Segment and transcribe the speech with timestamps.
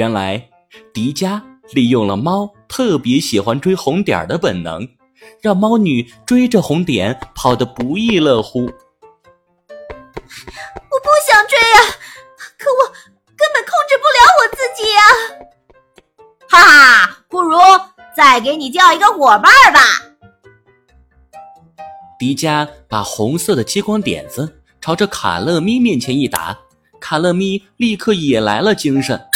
[0.00, 0.42] 原来
[0.94, 1.38] 迪迦
[1.72, 4.88] 利用了猫特别喜欢追红点的本能，
[5.42, 8.60] 让猫女追着红点跑得不亦乐乎。
[8.60, 8.70] 我
[11.02, 11.80] 不想追呀，
[12.58, 12.86] 可我
[13.36, 15.02] 根本控制不了我自己呀！
[16.48, 17.58] 哈哈，不如
[18.16, 19.80] 再给你叫一个伙伴吧。
[22.18, 26.56] 迪迦把红色的激光点子朝着卡乐咪面前一打，
[26.98, 29.26] 卡乐咪立刻也来了精神。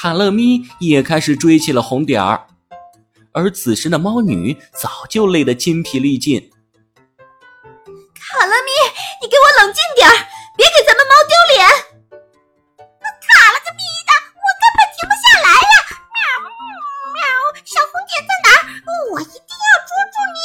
[0.00, 2.46] 卡乐咪也开始追起了红点儿，
[3.32, 6.38] 而此时的猫女早就累得筋疲力尽。
[8.14, 8.70] 卡乐咪，
[9.20, 10.14] 你给我冷静点儿，
[10.56, 11.66] 别给咱们猫丢脸。
[12.78, 15.74] 我卡了个咪的，我根本停不下来呀！
[16.14, 16.22] 喵
[17.12, 17.18] 喵，
[17.64, 18.54] 小红点在哪？
[19.12, 20.38] 我一定要捉住你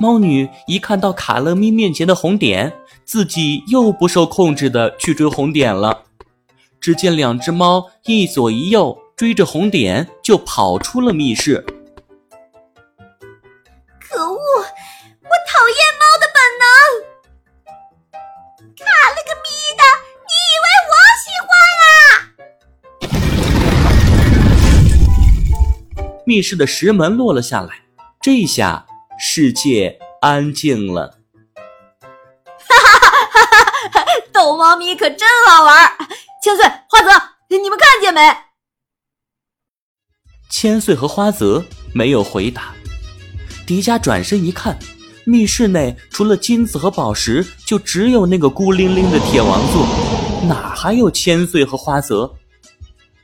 [0.00, 2.72] 猫女一看到卡乐咪面前的红点，
[3.04, 6.04] 自己又不受控制的去追红点了。
[6.82, 11.64] 只见两只猫一左一右追着红点，就跑出了密室。
[14.00, 14.34] 可恶！
[14.34, 16.66] 我讨厌猫的本能。
[18.76, 19.46] 卡了个咪
[19.78, 19.82] 的！
[20.26, 21.50] 你以为我喜欢
[21.84, 21.86] 啊？
[26.26, 27.82] 密室的石门落了下来，
[28.20, 28.86] 这下。
[29.20, 31.20] 世界安静了，
[32.58, 33.44] 哈哈哈哈
[33.92, 34.04] 哈！
[34.32, 35.92] 逗猫咪可真好玩。
[36.42, 37.08] 千岁、花泽，
[37.48, 38.20] 你们看见没？
[40.50, 42.74] 千岁和花泽没有回答。
[43.64, 44.76] 迪迦转身一看，
[45.24, 49.86] 密室内除了金子和宝石，就只有那个孤零零的铁王座，
[50.48, 52.34] 哪还有千岁和花泽？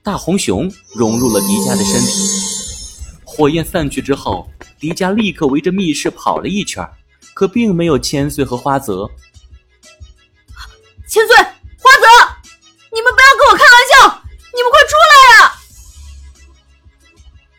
[0.05, 2.13] 大红熊融入了迪迦的身体，
[3.25, 4.49] 火焰散去之后。
[4.79, 6.89] 迪迦立刻围着密室跑了一圈，
[7.35, 9.11] 可并没有千岁和花泽。
[11.09, 11.37] 千岁、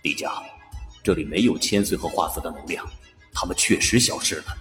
[0.02, 0.42] 迪迦，
[1.04, 2.86] 这里没有千岁和花泽的能量，
[3.34, 4.58] 他们确实消失了。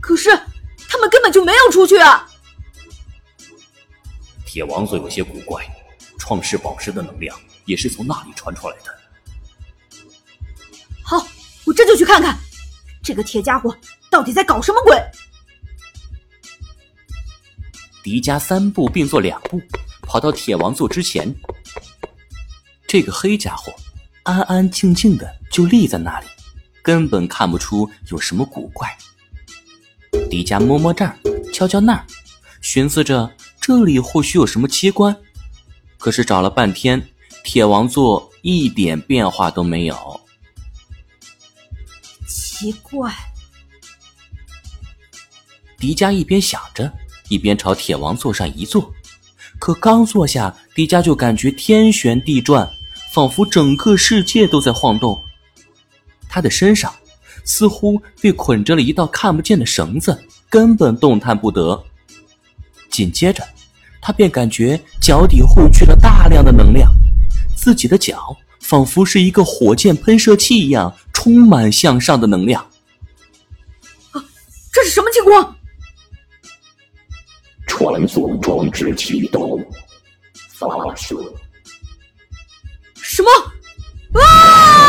[0.00, 0.30] 可是
[0.88, 2.26] 他们根本就没有出去啊！
[4.46, 5.62] 铁王座有些古怪，
[6.18, 8.98] 创世宝石的能量也是从那里传出来的。
[11.02, 11.26] 好，
[11.66, 12.38] 我这就去看看，
[13.02, 13.76] 这个铁家伙
[14.10, 14.98] 到底在搞什么鬼。
[18.02, 19.60] 迪迦三步并作两步，
[20.00, 21.34] 跑到铁王座之前。
[22.88, 23.70] 这个黑家伙
[24.22, 26.26] 安安静静的就立在那里，
[26.82, 28.88] 根本看不出有什么古怪。
[30.30, 31.14] 迪迦摸摸这儿，
[31.52, 32.06] 敲敲那儿，
[32.62, 35.14] 寻思着这里或许有什么机关。
[35.98, 37.06] 可是找了半天，
[37.44, 40.20] 铁王座一点变化都没有。
[42.26, 43.14] 奇怪，
[45.76, 46.90] 迪迦一边想着，
[47.28, 48.90] 一边朝铁王座上一坐。
[49.58, 52.68] 可刚坐下，迪迦就感觉天旋地转，
[53.18, 55.20] 仿佛整个世界都在晃动。
[56.28, 56.94] 他的身上
[57.44, 60.16] 似乎被捆着了一道看不见的绳子，
[60.48, 61.84] 根本动弹不得。
[62.88, 63.42] 紧接着，
[64.00, 66.92] 他便感觉脚底汇聚了大量的能量，
[67.56, 70.94] 自己的脚仿佛是一个火箭喷射器一样。
[71.12, 72.62] 充满向上的能量，
[74.12, 74.24] 啊，
[74.72, 75.56] 这是什么情况？
[77.66, 79.60] 传送装置启动，
[80.50, 81.16] 发射。
[83.18, 83.30] 什么？
[84.22, 84.87] 啊！